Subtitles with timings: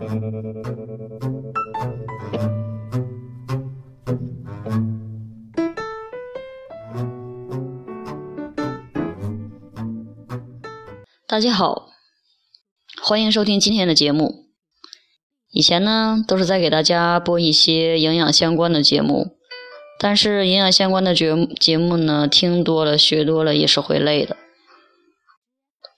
[0.00, 0.08] 大
[11.38, 11.90] 家好，
[13.02, 14.46] 欢迎收听今天的节目。
[15.50, 19.36] 以前呢，都是在给大家播一些营养相关的节目，
[19.98, 24.38] 但是营养相关的节目节目呢，听多了、学多了也是会累的。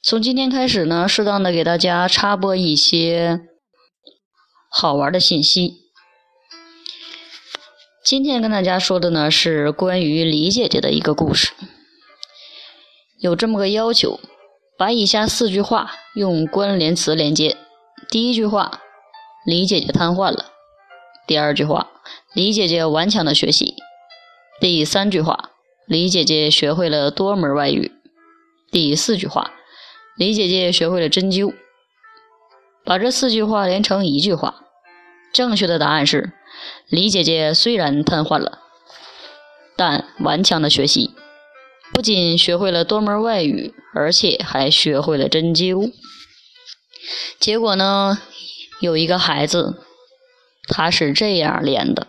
[0.03, 3.52] 从今天开始呢，适当的给大家插播一些
[4.73, 5.75] 好玩的信息。
[8.03, 11.53] 今天跟大家说的呢，是关于李姐姐的一个故事。
[13.21, 14.19] 有这么个要求。
[14.79, 17.57] 把以下四句话用关联词连接。
[18.11, 18.81] 第一句话，
[19.47, 20.47] 李姐姐瘫痪了。
[21.25, 21.93] 第二句话，
[22.35, 23.77] 李姐姐顽强的学习。
[24.61, 25.51] 第三句话，
[25.87, 27.93] 李姐姐学会了多门外语。
[28.73, 29.53] 第四句话，
[30.17, 31.55] 李姐姐学会了针灸。
[32.85, 34.57] 把这四句话连成一句话，
[35.33, 36.33] 正确的答案是：
[36.89, 38.59] 李姐姐虽然瘫痪了，
[39.77, 41.15] 但顽强的学习。
[41.95, 45.93] 不仅学会了多门外语，而且还学会了针灸。
[47.39, 48.19] 结果呢，
[48.81, 49.77] 有一个孩子，
[50.67, 52.07] 他是这样练的：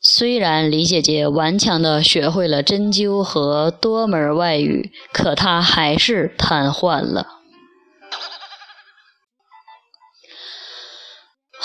[0.00, 7.37] 虽然李姐姐顽强的学会了针灸和多门外语，可她还是瘫痪了。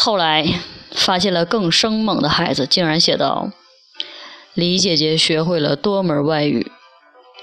[0.06, 0.60] 后来
[0.92, 3.52] 发现了更生猛的孩子，竟然写道。
[4.54, 6.70] 李姐姐学会了多门外语，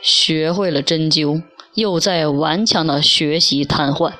[0.03, 4.13] 学会了针灸，又在顽强的学习瘫痪。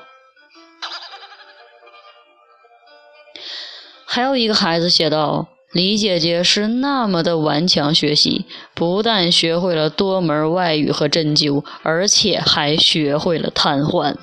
[4.07, 14.15] 还有一个孩子写道：“李姐姐是那么的顽强学习，不但学会了多门外语和针灸，而且还学会了瘫痪。”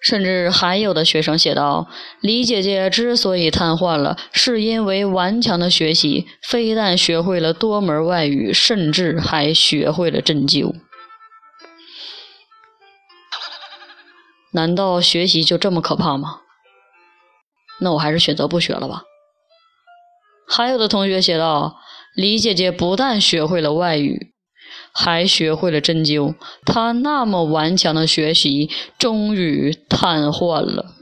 [0.00, 1.86] 甚至还有的学生写道
[2.22, 10.74] ：“李姐姐之所以瘫痪了，是因为顽强的学习，非但学会了多门外语，甚至还学会了针灸。
[14.52, 16.40] 难道学习就这么可怕吗？
[17.80, 19.02] 那我还是选择不学了吧。”
[20.48, 21.76] 还有的同学写道
[22.16, 24.32] ：“李姐姐不但学会了外语。”
[24.92, 26.34] 还学会了针灸，
[26.64, 30.94] 他那么顽强的学习，终于瘫痪了。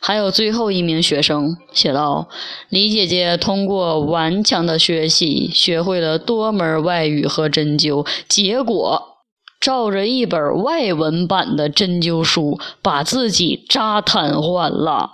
[0.00, 2.28] 还有最后一名学生写道
[2.70, 9.16] ：“李姐姐通过顽强的学习，学会了多门外语和针灸，结果
[9.60, 15.10] 照着一本外文版的针灸书，把自己扎瘫痪了。”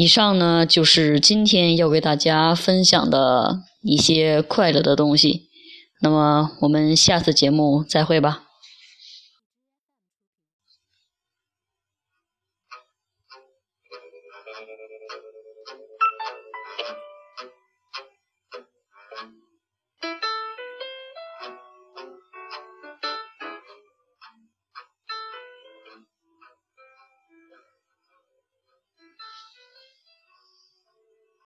[0.00, 5.48] 以上呢，就是今天要给大家分享的一些快乐的东西。
[6.00, 8.44] 那么，我们下次节目再会吧。